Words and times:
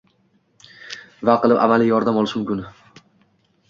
va 1.31 1.37
qilib 1.45 1.63
amaliy 1.69 1.93
yordam 1.97 2.21
olish 2.25 2.39
mumkin? 2.43 2.69